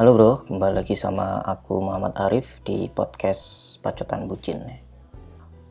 Halo 0.00 0.16
bro, 0.16 0.48
kembali 0.48 0.80
lagi 0.80 0.96
sama 0.96 1.44
aku 1.44 1.84
Muhammad 1.84 2.16
Arif 2.16 2.64
di 2.64 2.88
podcast 2.88 3.76
Pacotan 3.84 4.32
Bucin. 4.32 4.64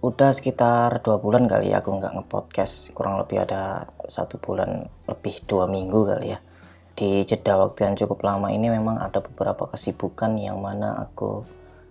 Udah 0.06 0.30
sekitar 0.30 1.02
dua 1.02 1.18
bulan 1.18 1.50
kali 1.50 1.74
ya 1.74 1.82
aku 1.82 1.98
nggak 1.98 2.14
ngepodcast, 2.14 2.94
kurang 2.94 3.18
lebih 3.18 3.42
ada 3.42 3.90
satu 4.06 4.38
bulan 4.38 4.86
lebih 5.10 5.34
dua 5.50 5.66
minggu 5.66 6.14
kali 6.14 6.38
ya. 6.38 6.46
Di 6.94 7.26
jeda 7.26 7.58
waktu 7.58 7.90
yang 7.90 7.98
cukup 7.98 8.22
lama 8.22 8.54
ini 8.54 8.70
memang 8.70 9.02
ada 9.02 9.18
beberapa 9.18 9.66
kesibukan 9.66 10.38
yang 10.38 10.62
mana 10.62 10.94
aku 10.94 11.42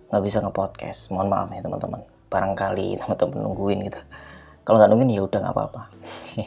nggak 0.07 0.23
bisa 0.23 0.39
ngepodcast. 0.39 1.11
Mohon 1.11 1.27
maaf 1.35 1.51
ya 1.51 1.59
teman-teman. 1.59 2.07
Barangkali 2.31 2.87
teman-teman 3.03 3.51
nungguin 3.51 3.83
gitu. 3.91 3.99
Kalau 4.63 4.79
nggak 4.79 4.95
nungguin 4.95 5.11
ya 5.11 5.27
udah 5.27 5.39
nggak 5.43 5.55
apa-apa. 5.59 5.81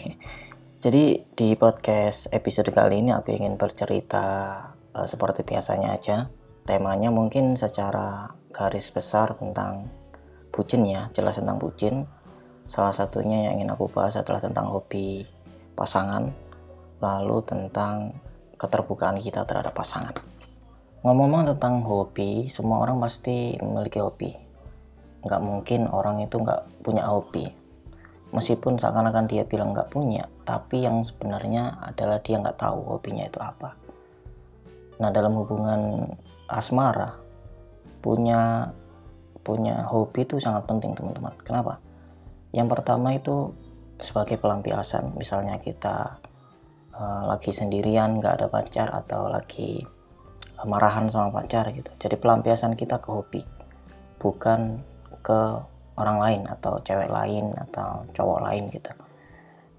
Jadi 0.88 1.20
di 1.36 1.52
podcast 1.52 2.32
episode 2.32 2.72
kali 2.72 3.04
ini 3.04 3.12
aku 3.12 3.36
ingin 3.36 3.60
bercerita 3.60 4.71
uh, 4.96 5.08
seperti 5.08 5.44
biasanya 5.44 5.96
aja. 5.96 6.16
Temanya 6.62 7.10
mungkin 7.10 7.58
secara 7.58 8.30
garis 8.54 8.92
besar 8.94 9.34
tentang 9.34 9.90
bucin 10.54 10.86
ya, 10.86 11.10
jelas 11.10 11.40
tentang 11.40 11.58
bucin. 11.58 12.06
Salah 12.62 12.94
satunya 12.94 13.50
yang 13.50 13.58
ingin 13.58 13.74
aku 13.74 13.90
bahas 13.90 14.14
adalah 14.14 14.38
tentang 14.38 14.70
hobi 14.70 15.26
pasangan, 15.74 16.30
lalu 17.02 17.42
tentang 17.42 18.14
keterbukaan 18.54 19.18
kita 19.18 19.42
terhadap 19.42 19.74
pasangan. 19.74 20.14
Ngomong-ngomong 21.02 21.58
tentang 21.58 21.82
hobi, 21.82 22.46
semua 22.46 22.86
orang 22.86 23.02
pasti 23.02 23.58
memiliki 23.58 23.98
hobi. 23.98 24.30
Nggak 25.26 25.42
mungkin 25.42 25.90
orang 25.90 26.22
itu 26.22 26.38
nggak 26.38 26.86
punya 26.86 27.10
hobi. 27.10 27.50
Meskipun 28.30 28.78
seakan-akan 28.78 29.26
dia 29.26 29.42
bilang 29.42 29.74
nggak 29.74 29.90
punya, 29.90 30.30
tapi 30.46 30.86
yang 30.86 31.02
sebenarnya 31.02 31.82
adalah 31.82 32.22
dia 32.22 32.38
nggak 32.38 32.54
tahu 32.54 32.86
hobinya 32.86 33.26
itu 33.26 33.42
apa 33.42 33.81
Nah, 35.00 35.08
dalam 35.08 35.32
hubungan 35.38 36.10
asmara 36.50 37.16
punya 38.02 38.68
punya 39.42 39.86
hobi 39.88 40.22
itu 40.22 40.38
sangat 40.38 40.68
penting, 40.68 40.94
teman-teman. 40.94 41.34
Kenapa? 41.42 41.82
Yang 42.54 42.68
pertama 42.78 43.16
itu 43.16 43.56
sebagai 43.98 44.38
pelampiasan, 44.38 45.14
misalnya 45.18 45.58
kita 45.58 46.20
uh, 46.94 47.22
lagi 47.26 47.50
sendirian, 47.50 48.22
nggak 48.22 48.38
ada 48.38 48.46
pacar 48.46 48.88
atau 48.92 49.26
lagi 49.26 49.82
uh, 50.58 50.66
marahan 50.68 51.10
sama 51.10 51.34
pacar 51.34 51.70
gitu. 51.74 51.90
Jadi 51.98 52.14
pelampiasan 52.20 52.78
kita 52.78 53.02
ke 53.02 53.08
hobi, 53.10 53.42
bukan 54.22 54.78
ke 55.22 55.40
orang 55.98 56.18
lain 56.22 56.42
atau 56.46 56.78
cewek 56.82 57.10
lain 57.10 57.50
atau 57.58 58.06
cowok 58.14 58.40
lain 58.46 58.70
gitu. 58.70 58.92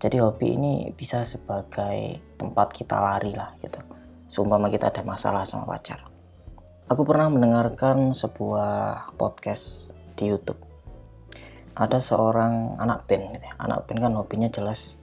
Jadi 0.04 0.20
hobi 0.20 0.60
ini 0.60 0.74
bisa 0.92 1.24
sebagai 1.24 2.20
tempat 2.36 2.76
kita 2.76 3.00
lari 3.00 3.32
lah 3.32 3.56
gitu 3.64 3.80
seumpama 4.34 4.74
kita 4.74 4.90
ada 4.90 5.06
masalah 5.06 5.46
sama 5.46 5.70
pacar. 5.70 6.10
Aku 6.90 7.06
pernah 7.06 7.30
mendengarkan 7.30 8.18
sebuah 8.18 9.14
podcast 9.14 9.94
di 10.18 10.34
YouTube. 10.34 10.58
Ada 11.78 12.02
seorang 12.02 12.82
anak 12.82 13.06
band, 13.06 13.38
gitu 13.38 13.46
ya. 13.46 13.54
anak 13.62 13.86
band 13.86 14.02
kan 14.02 14.14
hobinya 14.18 14.50
jelas 14.50 14.98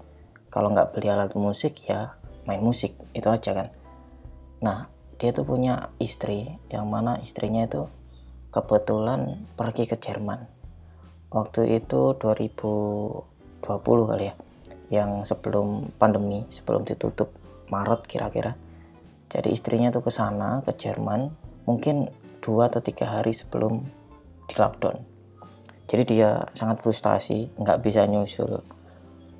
kalau 0.51 0.75
nggak 0.75 0.91
beli 0.98 1.14
alat 1.14 1.31
musik 1.39 1.86
ya 1.86 2.19
main 2.42 2.58
musik 2.58 2.98
itu 3.14 3.31
aja 3.31 3.55
kan. 3.55 3.70
Nah 4.67 4.91
dia 5.23 5.31
tuh 5.31 5.47
punya 5.47 5.95
istri 6.03 6.58
yang 6.75 6.91
mana 6.91 7.23
istrinya 7.23 7.70
itu 7.70 7.86
kebetulan 8.51 9.47
pergi 9.55 9.86
ke 9.86 9.95
Jerman. 9.95 10.42
Waktu 11.31 11.78
itu 11.78 12.19
2020 12.19 14.11
kali 14.11 14.27
ya, 14.27 14.34
yang 14.90 15.23
sebelum 15.23 15.95
pandemi, 15.95 16.42
sebelum 16.51 16.83
ditutup 16.83 17.30
Maret 17.70 18.11
kira-kira 18.11 18.58
jadi 19.30 19.48
istrinya 19.55 19.95
tuh 19.95 20.02
ke 20.02 20.11
sana 20.11 20.58
ke 20.67 20.74
Jerman 20.74 21.30
mungkin 21.63 22.11
dua 22.42 22.67
atau 22.67 22.83
tiga 22.83 23.07
hari 23.07 23.30
sebelum 23.30 23.79
di 24.51 24.55
lockdown. 24.58 24.98
Jadi 25.86 26.18
dia 26.18 26.42
sangat 26.51 26.83
frustasi 26.83 27.55
nggak 27.55 27.79
bisa 27.79 28.11
nyusul 28.11 28.58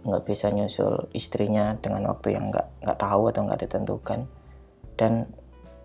nggak 0.01 0.25
bisa 0.25 0.49
nyusul 0.49 1.11
istrinya 1.13 1.77
dengan 1.77 2.09
waktu 2.09 2.39
yang 2.39 2.49
nggak 2.49 2.87
nggak 2.87 2.99
tahu 3.03 3.35
atau 3.35 3.43
nggak 3.43 3.61
ditentukan. 3.67 4.21
Dan 4.95 5.27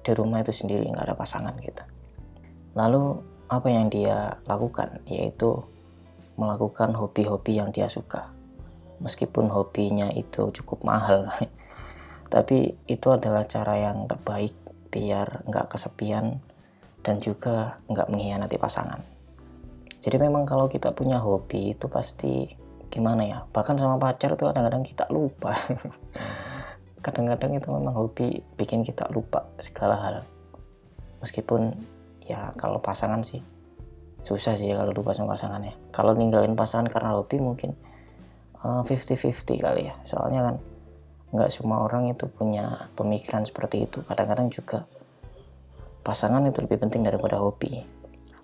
di 0.06 0.12
rumah 0.14 0.46
itu 0.46 0.54
sendiri 0.54 0.86
nggak 0.86 1.10
ada 1.10 1.18
pasangan 1.18 1.58
gitu. 1.66 1.82
Lalu 2.78 3.18
apa 3.50 3.68
yang 3.74 3.90
dia 3.90 4.38
lakukan? 4.46 5.02
Yaitu 5.10 5.66
melakukan 6.38 6.94
hobi-hobi 6.94 7.58
yang 7.58 7.74
dia 7.74 7.90
suka. 7.90 8.30
Meskipun 9.02 9.50
hobinya 9.50 10.14
itu 10.14 10.54
cukup 10.62 10.86
mahal 10.86 11.28
tapi 12.30 12.74
itu 12.90 13.08
adalah 13.14 13.46
cara 13.46 13.78
yang 13.78 14.10
terbaik 14.10 14.54
biar 14.90 15.44
nggak 15.46 15.76
kesepian 15.76 16.40
dan 17.06 17.22
juga 17.22 17.78
nggak 17.92 18.10
mengkhianati 18.10 18.58
pasangan. 18.58 19.02
Jadi 20.02 20.22
memang 20.22 20.46
kalau 20.46 20.70
kita 20.70 20.94
punya 20.94 21.18
hobi 21.18 21.74
itu 21.74 21.90
pasti 21.90 22.50
gimana 22.94 23.26
ya? 23.26 23.40
Bahkan 23.50 23.76
sama 23.78 23.98
pacar 23.98 24.38
itu 24.38 24.46
kadang-kadang 24.46 24.86
kita 24.86 25.10
lupa. 25.10 25.58
Kadang-kadang 27.06 27.62
itu 27.62 27.70
memang 27.70 27.94
hobi 27.94 28.42
bikin 28.58 28.82
kita 28.82 29.06
lupa 29.14 29.46
segala 29.62 29.98
hal. 30.02 30.16
Meskipun 31.22 31.74
ya 32.26 32.50
kalau 32.58 32.82
pasangan 32.82 33.22
sih 33.22 33.42
susah 34.26 34.58
sih 34.58 34.74
kalau 34.74 34.90
lupa 34.90 35.14
sama 35.14 35.38
pasangannya 35.38 35.78
kalau 35.94 36.18
ninggalin 36.18 36.58
pasangan 36.58 36.90
karena 36.90 37.14
hobi 37.14 37.38
mungkin 37.38 37.78
50-50 38.66 38.74
uh, 38.74 39.54
eh, 39.54 39.58
kali 39.62 39.82
ya. 39.90 39.94
Soalnya 40.02 40.42
kan 40.50 40.56
nggak 41.36 41.52
semua 41.52 41.84
orang 41.84 42.10
itu 42.10 42.26
punya 42.32 42.90
pemikiran 42.96 43.44
seperti 43.44 43.86
itu. 43.86 44.02
Kadang-kadang 44.08 44.48
juga 44.50 44.88
pasangan 46.02 46.42
itu 46.48 46.64
lebih 46.64 46.88
penting 46.88 47.04
daripada 47.04 47.38
hobi. 47.44 47.84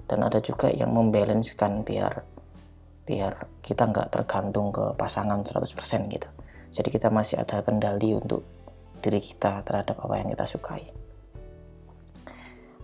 Dan 0.05 0.27
ada 0.27 0.43
juga 0.43 0.67
yang 0.67 0.91
membalancekan 0.91 1.87
biar 1.87 2.27
biar 3.07 3.47
kita 3.63 3.87
nggak 3.87 4.11
tergantung 4.11 4.69
ke 4.75 4.91
pasangan 4.99 5.41
100% 5.41 5.71
gitu. 6.11 6.29
Jadi 6.71 6.89
kita 6.91 7.07
masih 7.07 7.39
ada 7.39 7.63
kendali 7.63 8.15
untuk 8.15 8.43
diri 8.99 9.23
kita 9.23 9.63
terhadap 9.63 9.97
apa 10.03 10.13
yang 10.19 10.29
kita 10.35 10.45
sukai. 10.45 10.83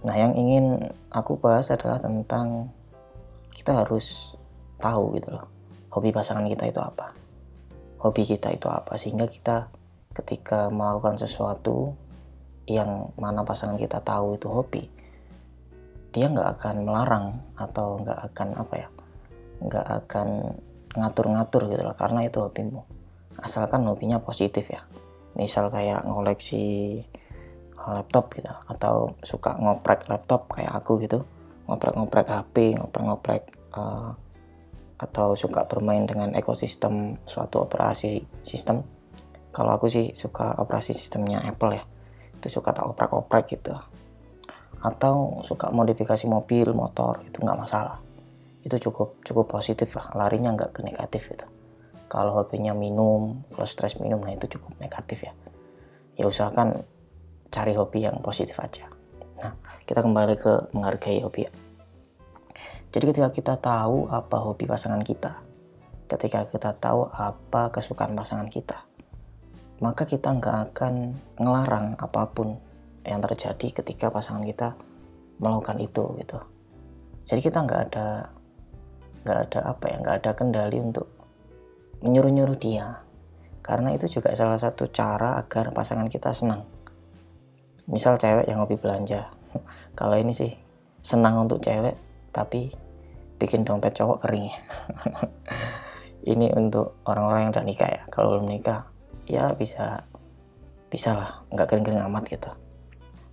Nah 0.07 0.16
yang 0.16 0.34
ingin 0.34 0.88
aku 1.12 1.35
bahas 1.35 1.68
adalah 1.69 2.00
tentang 2.00 2.72
kita 3.51 3.84
harus 3.84 4.39
tahu 4.79 5.19
gitu 5.19 5.35
loh 5.35 5.57
hobi 5.97 6.13
pasangan 6.13 6.45
kita 6.45 6.69
itu 6.69 6.78
apa. 6.78 7.18
Hobi 7.97 8.22
kita 8.22 8.53
itu 8.53 8.69
apa 8.69 8.94
sehingga 9.01 9.25
kita 9.25 9.74
ketika 10.18 10.74
melakukan 10.74 11.22
sesuatu 11.22 11.94
yang 12.66 13.14
mana 13.16 13.46
pasangan 13.46 13.78
kita 13.78 14.02
tahu 14.02 14.36
itu 14.36 14.50
hobi 14.50 14.84
dia 16.12 16.28
nggak 16.34 16.58
akan 16.58 16.76
melarang 16.84 17.26
atau 17.54 18.02
nggak 18.02 18.20
akan 18.34 18.50
apa 18.58 18.76
ya 18.76 18.90
nggak 19.62 19.88
akan 20.06 20.28
ngatur-ngatur 20.98 21.70
gitu 21.70 21.82
loh 21.86 21.98
karena 21.98 22.26
itu 22.26 22.42
hobimu. 22.42 22.82
Asalkan 23.38 23.86
hobinya 23.86 24.18
positif 24.18 24.66
ya. 24.70 24.82
Misal 25.38 25.70
kayak 25.70 26.06
ngoleksi 26.10 26.98
laptop 27.78 28.34
gitu 28.34 28.50
atau 28.50 29.14
suka 29.22 29.54
ngoprek 29.62 30.10
laptop 30.10 30.50
kayak 30.50 30.74
aku 30.74 30.98
gitu. 31.06 31.22
Ngoprek-ngoprek 31.70 32.28
HP 32.32 32.80
ngoprek-ngoprek 32.80 33.44
uh, 33.76 34.16
atau 34.98 35.38
suka 35.38 35.70
bermain 35.70 36.10
dengan 36.10 36.34
ekosistem 36.34 37.22
suatu 37.30 37.62
operasi 37.62 38.26
sistem 38.42 38.82
kalau 39.57 39.73
aku 39.73 39.90
sih 39.90 40.13
suka 40.13 40.53
operasi 40.62 40.94
sistemnya 40.94 41.41
Apple 41.41 41.73
ya. 41.73 41.81
Itu 42.38 42.62
suka 42.62 42.78
tak 42.78 42.85
oprek-oprek 42.94 43.57
gitu. 43.57 43.73
Atau 44.85 45.41
suka 45.41 45.73
modifikasi 45.73 46.29
mobil 46.29 46.77
motor 46.77 47.25
itu 47.25 47.42
nggak 47.42 47.57
masalah. 47.57 47.98
Itu 48.62 48.77
cukup 48.77 49.18
cukup 49.25 49.50
positif 49.50 49.98
lah. 49.98 50.13
Larinya 50.13 50.54
nggak 50.54 50.77
ke 50.77 50.86
negatif 50.86 51.33
gitu. 51.33 51.50
Kalau 52.06 52.38
hobinya 52.38 52.77
minum 52.77 53.42
kalau 53.50 53.65
stres 53.65 53.98
minum 53.98 54.21
nah 54.21 54.30
itu 54.30 54.45
cukup 54.45 54.77
negatif 54.77 55.25
ya. 55.25 55.33
Ya 56.21 56.30
usahakan 56.30 56.86
cari 57.50 57.74
hobi 57.74 58.06
yang 58.06 58.21
positif 58.21 58.62
aja. 58.62 58.86
Nah 59.42 59.57
kita 59.89 60.06
kembali 60.06 60.38
ke 60.38 60.69
menghargai 60.77 61.18
hobi 61.25 61.50
ya. 61.50 61.51
Jadi 62.94 63.10
ketika 63.10 63.33
kita 63.33 63.53
tahu 63.57 64.06
apa 64.13 64.38
hobi 64.38 64.69
pasangan 64.69 65.01
kita 65.01 65.42
ketika 66.07 66.48
kita 66.48 66.71
tahu 66.80 67.03
apa 67.12 67.68
kesukaan 67.68 68.15
pasangan 68.15 68.48
kita 68.48 68.87
maka 69.77 70.09
kita 70.09 70.33
nggak 70.33 70.74
akan 70.74 71.13
ngelarang 71.38 71.94
apa 72.01 72.25
pun 72.33 72.57
yang 73.06 73.21
terjadi 73.21 73.81
ketika 73.81 74.09
pasangan 74.09 74.44
kita 74.44 74.74
melakukan 75.38 75.77
itu 75.77 76.03
gitu. 76.18 76.39
Jadi 77.29 77.41
kita 77.45 77.62
nggak 77.62 77.81
ada 77.91 78.33
nggak 79.21 79.39
ada 79.50 79.59
apa 79.69 79.85
ya 79.91 79.95
nggak 80.01 80.18
ada 80.24 80.31
kendali 80.33 80.77
untuk 80.81 81.07
menyuruh-nyuruh 82.01 82.57
dia. 82.57 83.06
Karena 83.62 83.94
itu 83.94 84.07
juga 84.07 84.33
salah 84.33 84.57
satu 84.57 84.89
cara 84.89 85.38
agar 85.38 85.69
pasangan 85.75 86.07
kita 86.09 86.33
senang. 86.33 86.63
Misal 87.85 88.18
cewek 88.18 88.47
yang 88.50 88.63
hobi 88.63 88.79
belanja. 88.79 89.29
Kalau 90.00 90.18
ini 90.18 90.33
sih 90.33 90.51
senang 91.03 91.45
untuk 91.45 91.62
cewek 91.62 91.95
tapi 92.33 92.74
bikin 93.38 93.62
dompet 93.62 93.94
cowok 93.94 94.25
kering 94.25 94.50
ya. 94.50 94.57
Ini 96.33 96.51
untuk 96.59 97.00
orang-orang 97.07 97.47
yang 97.47 97.51
udah 97.56 97.65
nikah 97.65 97.88
ya. 97.88 98.03
Kalau 98.12 98.35
belum 98.35 98.51
nikah 98.51 98.97
ya 99.27 99.53
bisa 99.53 100.07
bisa 100.88 101.13
lah. 101.13 101.31
Nggak 101.51 101.68
kering-kering 101.68 102.03
amat 102.07 102.24
gitu. 102.31 102.51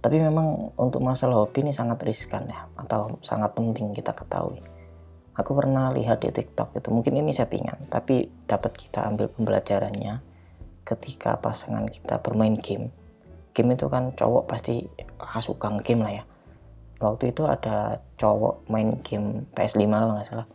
Tapi 0.05 0.20
memang 0.20 0.76
untuk 0.76 1.00
masalah 1.00 1.41
hobi 1.41 1.64
ini 1.64 1.73
sangat 1.73 2.05
riskan 2.05 2.44
ya 2.44 2.69
atau 2.76 3.17
sangat 3.25 3.56
penting 3.56 3.96
kita 3.96 4.12
ketahui. 4.12 4.61
Aku 5.35 5.56
pernah 5.56 5.88
lihat 5.91 6.20
di 6.23 6.31
TikTok 6.31 6.76
itu 6.76 6.93
mungkin 6.93 7.19
ini 7.19 7.32
settingan 7.32 7.88
tapi 7.88 8.29
dapat 8.44 8.76
kita 8.76 9.02
ambil 9.08 9.32
pembelajarannya 9.32 10.20
ketika 10.85 11.41
pasangan 11.41 11.88
kita 11.88 12.20
bermain 12.20 12.55
game. 12.61 12.93
Game 13.56 13.73
itu 13.73 13.88
kan 13.88 14.12
cowok 14.12 14.44
pasti 14.44 14.85
suka 15.41 15.73
game 15.81 16.05
lah 16.05 16.12
ya. 16.20 16.25
Waktu 17.00 17.32
itu 17.32 17.49
ada 17.49 17.99
cowok 18.20 18.69
main 18.70 18.93
game 19.00 19.49
PS5 19.56 19.82
kalau 19.88 20.14
nggak 20.14 20.29
salah. 20.29 20.49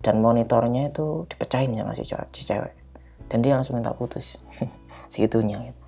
Dan 0.00 0.20
monitornya 0.20 0.88
itu 0.88 1.28
dipecahin 1.28 1.76
sama 1.76 1.92
si 1.96 2.04
cewek. 2.44 2.83
Dan 3.28 3.38
dia 3.40 3.56
langsung 3.56 3.76
minta 3.78 3.94
putus. 3.94 4.40
Segitunya 5.12 5.60
gitu. 5.70 5.82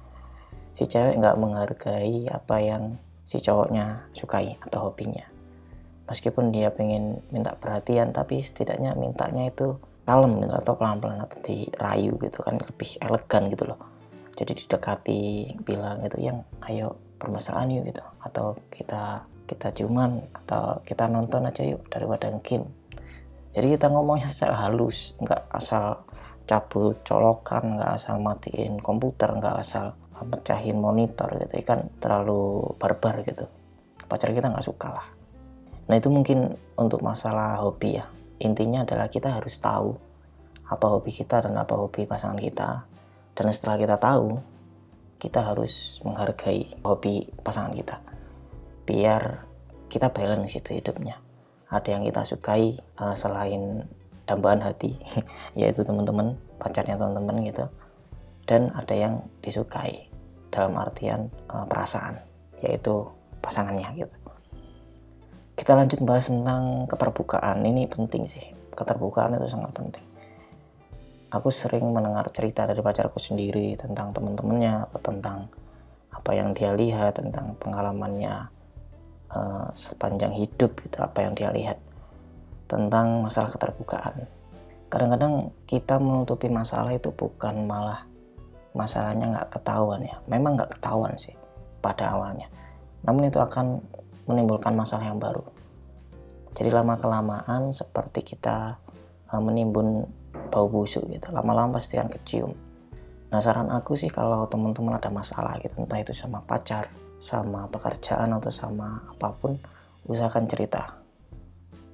Si 0.77 0.85
cewek 0.85 1.17
nggak 1.17 1.41
menghargai 1.41 2.29
apa 2.29 2.57
yang 2.61 3.01
si 3.25 3.41
cowoknya 3.41 4.07
sukai 4.13 4.61
atau 4.61 4.91
hobinya. 4.91 5.25
Meskipun 6.07 6.55
dia 6.55 6.71
pengen 6.71 7.25
minta 7.35 7.57
perhatian 7.59 8.15
tapi 8.15 8.39
setidaknya 8.39 8.95
mintanya 8.95 9.51
itu 9.51 9.81
kalem 10.07 10.39
gitu, 10.39 10.55
atau 10.55 10.75
pelan-pelan 10.79 11.19
atau 11.19 11.39
dirayu 11.43 12.15
gitu 12.23 12.39
kan 12.45 12.63
lebih 12.63 12.91
elegan 13.03 13.43
gitu 13.51 13.65
loh. 13.67 13.81
Jadi 14.37 14.53
didekati 14.53 15.23
bilang 15.67 16.05
gitu 16.07 16.23
yang 16.23 16.45
ayo 16.71 16.95
permasalahan 17.19 17.81
yuk 17.81 17.91
gitu. 17.91 18.05
Atau 18.23 18.55
kita 18.71 19.27
kita 19.47 19.71
cuman 19.73 20.27
atau 20.45 20.83
kita 20.83 21.07
nonton 21.07 21.47
aja 21.47 21.63
yuk 21.63 21.87
daripada 21.89 22.35
game 22.43 22.67
jadi 23.57 23.79
kita 23.79 23.89
ngomongnya 23.89 24.29
secara 24.29 24.69
halus 24.69 25.17
nggak 25.23 25.49
asal 25.49 26.05
cabut 26.47 27.03
colokan 27.03 27.77
nggak 27.77 27.99
asal 27.99 28.23
matiin 28.23 28.79
komputer 28.79 29.35
nggak 29.35 29.61
asal 29.61 29.99
pecahin 30.31 30.79
monitor 30.81 31.29
gitu. 31.43 31.61
Kan 31.67 31.93
terlalu 32.01 32.73
barbar 32.81 33.21
gitu. 33.27 33.45
Pacar 34.07 34.31
kita 34.33 34.49
nggak 34.49 34.65
suka 34.65 34.89
lah. 34.95 35.07
Nah 35.87 35.95
itu 35.99 36.09
mungkin 36.11 36.55
untuk 36.79 37.03
masalah 37.03 37.59
hobi 37.61 37.99
ya. 37.99 38.07
Intinya 38.41 38.87
adalah 38.87 39.11
kita 39.11 39.35
harus 39.35 39.59
tahu 39.59 39.99
apa 40.67 40.87
hobi 40.91 41.15
kita 41.15 41.47
dan 41.47 41.55
apa 41.59 41.75
hobi 41.75 42.07
pasangan 42.07 42.39
kita. 42.39 42.87
Dan 43.37 43.53
setelah 43.53 43.77
kita 43.77 43.97
tahu 43.99 44.41
kita 45.17 45.43
harus 45.43 46.01
menghargai 46.07 46.81
hobi 46.87 47.29
pasangan 47.43 47.75
kita. 47.75 47.97
Biar 48.87 49.47
kita 49.91 50.11
balance 50.11 50.59
itu 50.59 50.75
hidupnya. 50.77 51.19
Ada 51.67 51.99
yang 51.99 52.07
kita 52.07 52.23
sukai 52.23 52.79
uh, 53.03 53.15
selain 53.19 53.83
dambaan 54.27 54.61
hati 54.61 54.99
yaitu 55.61 55.87
teman-teman 55.87 56.35
pacarnya 56.59 56.99
teman-teman 56.99 57.47
gitu. 57.47 57.65
Dan 58.47 58.71
ada 58.75 58.95
yang 58.95 59.27
disukai 59.43 60.07
dalam 60.51 60.79
artian 60.79 61.27
uh, 61.51 61.67
perasaan 61.67 62.19
yaitu 62.63 63.07
pasangannya 63.43 64.07
gitu. 64.07 64.17
Kita 65.57 65.73
lanjut 65.73 66.05
bahas 66.05 66.29
tentang 66.29 66.85
keterbukaan. 66.85 67.65
Ini 67.65 67.89
penting 67.89 68.29
sih. 68.29 68.45
Keterbukaan 68.77 69.41
itu 69.41 69.49
sangat 69.49 69.73
penting. 69.73 70.05
Aku 71.33 71.49
sering 71.49 71.91
mendengar 71.91 72.29
cerita 72.31 72.69
dari 72.69 72.85
pacarku 72.85 73.17
sendiri 73.17 73.75
tentang 73.75 74.13
teman-temannya 74.13 74.85
atau 74.85 75.01
tentang 75.01 75.49
apa 76.13 76.31
yang 76.33 76.53
dia 76.53 76.77
lihat 76.77 77.19
tentang 77.19 77.57
pengalamannya 77.59 78.53
uh, 79.33 79.69
sepanjang 79.73 80.33
hidup 80.37 80.77
gitu 80.81 80.99
apa 81.03 81.19
yang 81.25 81.33
dia 81.37 81.51
lihat 81.53 81.79
tentang 82.67 83.23
masalah 83.23 83.51
keterbukaan. 83.51 84.27
Kadang-kadang 84.87 85.51
kita 85.67 85.99
menutupi 85.99 86.47
masalah 86.47 86.95
itu 86.95 87.11
bukan 87.11 87.67
malah 87.67 88.07
masalahnya 88.77 89.33
nggak 89.33 89.59
ketahuan 89.59 90.03
ya. 90.07 90.17
Memang 90.31 90.55
nggak 90.55 90.79
ketahuan 90.79 91.15
sih 91.19 91.35
pada 91.83 92.15
awalnya. 92.15 92.47
Namun 93.03 93.31
itu 93.31 93.39
akan 93.39 93.83
menimbulkan 94.27 94.75
masalah 94.75 95.11
yang 95.11 95.19
baru. 95.19 95.43
Jadi 96.57 96.73
lama 96.73 96.95
kelamaan 96.97 97.71
seperti 97.71 98.25
kita 98.35 98.79
uh, 99.31 99.43
menimbun 99.43 100.07
bau 100.49 100.69
busuk 100.71 101.05
gitu 101.11 101.29
lama-lama 101.33 101.79
pasti 101.79 101.99
akan 101.99 102.11
kecium. 102.11 102.53
Nah 103.29 103.43
saran 103.43 103.69
aku 103.69 103.99
sih 103.99 104.09
kalau 104.09 104.47
teman-teman 104.47 104.97
ada 104.97 105.11
masalah 105.11 105.59
gitu 105.59 105.75
entah 105.83 105.99
itu 105.99 106.15
sama 106.15 106.41
pacar 106.47 106.89
sama 107.17 107.65
pekerjaan 107.73 108.37
atau 108.37 108.53
sama 108.53 109.05
apa 109.09 109.33
pun 109.37 109.57
usahakan 110.07 110.45
cerita 110.47 111.06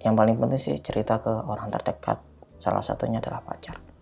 yang 0.02 0.18
paling 0.18 0.38
penting 0.38 0.60
sih 0.60 0.76
cerita 0.78 1.22
ke 1.22 1.30
orang 1.30 1.70
terdekat 1.70 2.18
salah 2.58 2.82
satunya 2.82 3.18
adalah 3.22 3.42
pacar 3.42 3.92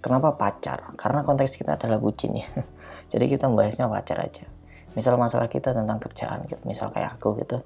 Kenapa 0.00 0.32
pacar? 0.32 0.96
Karena 0.96 1.20
konteks 1.20 1.60
kita 1.60 1.76
adalah 1.76 2.00
bucin 2.00 2.32
ya. 2.32 2.48
Jadi 3.12 3.28
kita 3.28 3.52
membahasnya 3.52 3.84
pacar 3.84 4.24
aja. 4.24 4.48
Misal 4.96 5.20
masalah 5.20 5.52
kita 5.52 5.76
tentang 5.76 6.00
kerjaan 6.00 6.48
gitu. 6.48 6.60
Misal 6.64 6.88
kayak 6.88 7.20
aku 7.20 7.36
gitu. 7.44 7.60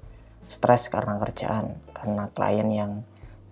Stres 0.51 0.91
karena 0.91 1.15
kerjaan. 1.15 1.79
Karena 1.95 2.27
klien 2.35 2.67
yang 2.67 2.91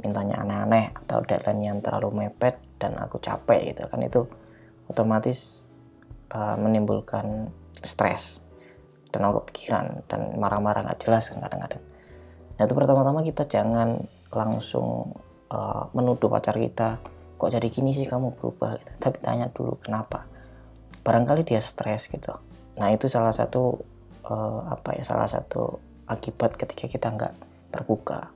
mintanya 0.03 0.44
aneh-aneh. 0.44 0.91
Atau 0.99 1.23
deadline 1.23 1.63
yang 1.63 1.79
terlalu 1.79 2.27
mepet 2.27 2.59
dan 2.75 2.99
aku 2.99 3.23
capek 3.23 3.71
gitu. 3.71 3.88
Kan 3.88 4.03
itu 4.03 4.27
otomatis 4.91 5.63
uh, 6.35 6.59
menimbulkan 6.59 7.56
stres. 7.79 8.44
Dan 9.15 9.31
aku 9.31 9.47
pikiran. 9.47 10.03
Dan 10.11 10.35
marah-marah 10.35 10.83
nggak 10.83 11.07
jelas 11.07 11.31
kan 11.31 11.39
kadang-kadang. 11.39 11.79
Nah 12.57 12.63
itu 12.69 12.73
pertama-tama 12.77 13.25
kita 13.25 13.50
jangan 13.50 13.97
langsung 14.29 15.17
uh, 15.50 15.89
menuduh 15.94 16.29
pacar 16.29 16.57
kita 16.57 17.01
kok 17.33 17.50
jadi 17.50 17.67
gini 17.67 17.91
sih 17.91 18.05
kamu 18.05 18.38
berubah? 18.38 18.77
Tapi 19.01 19.17
tanya 19.19 19.50
dulu 19.50 19.75
kenapa? 19.81 20.29
Barangkali 21.03 21.44
dia 21.44 21.59
stres 21.59 22.07
gitu. 22.07 22.31
Nah 22.79 22.88
itu 22.94 23.09
salah 23.09 23.33
satu 23.33 23.81
uh, 24.29 24.69
apa 24.69 24.95
ya 24.95 25.03
salah 25.03 25.27
satu 25.27 25.81
akibat 26.07 26.55
ketika 26.55 26.85
kita 26.88 27.07
nggak 27.11 27.33
terbuka. 27.73 28.31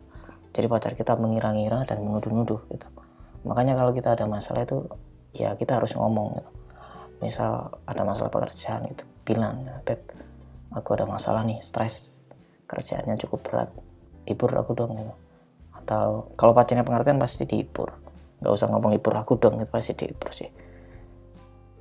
Jadi 0.52 0.66
pacar 0.66 0.98
kita 0.98 1.14
mengira-ngira 1.16 1.86
dan 1.86 2.02
menuduh-nuduh 2.02 2.66
gitu. 2.74 2.88
Makanya 3.46 3.78
kalau 3.78 3.94
kita 3.94 4.18
ada 4.18 4.26
masalah 4.26 4.66
itu 4.66 4.90
ya 5.32 5.54
kita 5.54 5.78
harus 5.78 5.94
ngomong 5.94 6.42
gitu. 6.42 6.52
Misal 7.22 7.72
ada 7.86 8.02
masalah 8.02 8.34
pekerjaan 8.34 8.90
itu 8.90 9.06
bilang 9.22 9.66
beb 9.86 10.02
aku 10.74 10.98
ada 10.98 11.06
masalah 11.06 11.46
nih 11.46 11.62
stres. 11.62 12.18
Kerjaannya 12.68 13.16
cukup 13.16 13.48
berat 13.48 13.70
hibur 14.28 14.52
aku 14.54 14.76
dong 14.76 14.92
gitu. 15.00 15.14
Atau 15.74 16.36
kalau 16.36 16.52
pacarnya 16.52 16.84
pengertian 16.84 17.18
pasti 17.18 17.48
dihibur 17.48 18.08
nggak 18.38 18.54
usah 18.54 18.70
ngomong 18.70 18.94
hibur 18.94 19.18
aku 19.18 19.34
dong 19.42 19.58
itu 19.58 19.70
pasti 19.70 19.98
dihibur 19.98 20.30
sih. 20.30 20.50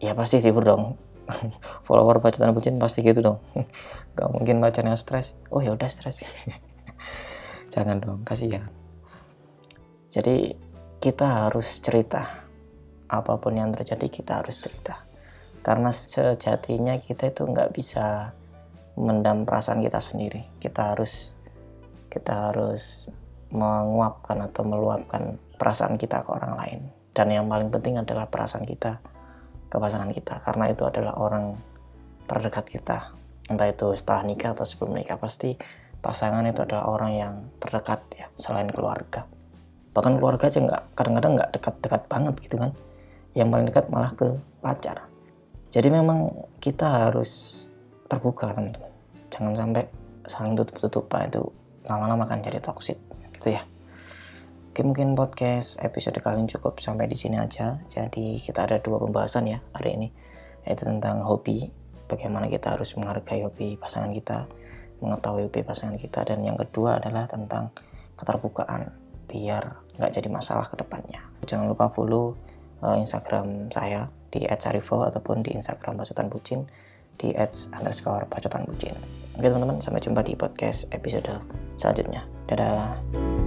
Ya 0.01 0.17
pasti 0.17 0.41
dihibur 0.41 0.65
dong. 0.65 0.97
Follower 1.87 2.23
bacotan 2.23 2.57
bucin 2.57 2.81
pasti 2.81 3.05
gitu 3.05 3.21
dong. 3.21 3.39
Nggak 4.17 4.29
mungkin 4.33 4.57
bacanya 4.63 4.97
stres. 4.97 5.37
Oh 5.53 5.61
ya 5.61 5.77
udah 5.77 5.89
stres. 5.91 6.25
Jangan 7.73 8.01
dong 8.01 8.21
kasihan. 8.25 8.65
Jadi 10.09 10.57
kita 10.97 11.49
harus 11.49 11.83
cerita. 11.85 12.47
Apa 13.07 13.39
pun 13.39 13.55
yang 13.55 13.77
terjadi 13.77 14.09
kita 14.09 14.41
harus 14.41 14.65
cerita. 14.65 15.05
Karena 15.61 15.93
sejatinya 15.93 16.97
kita 17.03 17.31
itu 17.35 17.43
nggak 17.45 17.75
bisa 17.75 18.33
mendam 18.97 19.45
perasaan 19.45 19.85
kita 19.85 20.01
sendiri. 20.01 20.47
Kita 20.57 20.97
harus 20.97 21.36
kita 22.17 22.51
harus 22.51 23.13
menguapkan 23.53 24.41
atau 24.41 24.65
meluapkan 24.65 25.37
perasaan 25.61 26.01
kita 26.01 26.25
ke 26.25 26.31
orang 26.33 26.55
lain. 26.57 26.81
Dan 27.13 27.33
yang 27.33 27.45
paling 27.49 27.69
penting 27.69 28.01
adalah 28.01 28.29
perasaan 28.29 28.65
kita 28.65 29.01
ke 29.67 29.77
pasangan 29.77 30.13
kita 30.13 30.41
karena 30.45 30.73
itu 30.73 30.85
adalah 30.89 31.17
orang 31.17 31.57
terdekat 32.25 32.65
kita. 32.69 33.13
Entah 33.47 33.69
itu 33.71 33.95
setelah 33.95 34.27
nikah 34.27 34.53
atau 34.57 34.67
sebelum 34.67 34.99
nikah 34.99 35.17
pasti 35.17 35.55
pasangan 36.03 36.45
itu 36.45 36.61
adalah 36.65 36.91
orang 36.91 37.13
yang 37.17 37.35
terdekat 37.63 38.01
ya 38.17 38.27
selain 38.37 38.69
keluarga. 38.69 39.25
Bahkan 39.97 40.21
keluarga 40.21 40.51
aja 40.51 40.61
nggak 40.61 40.83
kadang-kadang 40.93 41.33
nggak 41.41 41.51
dekat-dekat 41.57 42.03
banget 42.11 42.35
gitu 42.45 42.57
kan. 42.61 42.71
Yang 43.33 43.49
paling 43.53 43.67
dekat 43.69 43.87
malah 43.89 44.13
ke 44.13 44.29
pacar. 44.61 45.09
Jadi 45.73 45.89
memang 45.93 46.33
kita 46.61 47.09
harus 47.09 47.65
terbuka 48.09 48.53
teman-teman. 48.53 48.93
Jangan 49.33 49.55
sampai 49.57 49.85
saling 50.27 50.55
tutup-tutupan 50.59 51.31
itu 51.31 51.43
lama-lama 51.87 52.27
kan 52.27 52.43
jadi 52.43 52.59
toksik 52.61 52.99
gitu 53.39 53.57
ya 53.57 53.63
Oke 54.77 54.85
mungkin 54.85 55.17
podcast 55.17 55.81
episode 55.81 56.21
kali 56.21 56.45
ini 56.45 56.53
cukup 56.53 56.85
sampai 56.85 57.09
di 57.09 57.17
sini 57.17 57.41
aja. 57.41 57.81
Jadi 57.89 58.37
kita 58.37 58.69
ada 58.69 58.77
dua 58.77 59.01
pembahasan 59.01 59.49
ya 59.49 59.65
hari 59.73 59.97
ini 59.97 60.13
yaitu 60.69 60.85
tentang 60.85 61.25
hobi. 61.25 61.73
Bagaimana 62.05 62.45
kita 62.45 62.77
harus 62.77 62.93
menghargai 62.93 63.41
hobi 63.41 63.81
pasangan 63.81 64.13
kita, 64.13 64.45
mengetahui 65.01 65.49
hobi 65.49 65.65
pasangan 65.65 65.97
kita 65.97 66.29
dan 66.29 66.45
yang 66.45 66.61
kedua 66.61 67.01
adalah 67.01 67.25
tentang 67.25 67.73
keterbukaan 68.21 68.93
biar 69.33 69.81
nggak 69.97 70.13
jadi 70.13 70.29
masalah 70.29 70.69
ke 70.69 70.77
depannya. 70.77 71.25
Jangan 71.49 71.73
lupa 71.73 71.89
follow 71.89 72.37
uh, 72.85 73.01
Instagram 73.01 73.73
saya 73.73 74.13
di 74.29 74.45
@sarivo 74.45 75.09
ataupun 75.09 75.41
di 75.41 75.57
Instagram 75.57 76.05
Bacotan 76.05 76.29
Bucin 76.29 76.69
di 77.17 77.33
underscore 77.73 78.29
Bacotan 78.29 78.69
Bucin. 78.69 79.26
Oke 79.37 79.53
teman-teman, 79.53 79.85
sampai 79.85 80.01
jumpa 80.01 80.25
di 80.25 80.33
podcast 80.33 80.89
episode 80.97 81.29
selanjutnya. 81.77 82.25
Dadah. 82.49 83.46